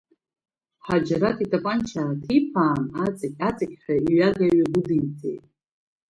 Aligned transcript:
Ҳаџьараҭ 0.85 1.37
итапанча 1.43 1.99
ааҭиԥаан, 2.03 2.83
аҵықь-аҵықьҳәа 3.03 3.95
иҩага 4.07 4.45
иҩагәыдиҵеит. 4.49 5.43